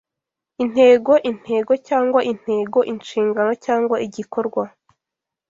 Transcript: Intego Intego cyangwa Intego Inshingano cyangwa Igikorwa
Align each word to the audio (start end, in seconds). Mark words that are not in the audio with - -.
Intego 0.63 1.11
Intego 1.31 1.71
cyangwa 1.87 2.19
Intego 2.31 2.77
Inshingano 2.91 3.51
cyangwa 3.65 3.95
Igikorwa 4.05 4.63